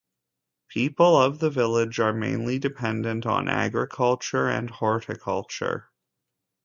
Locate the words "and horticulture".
4.49-5.91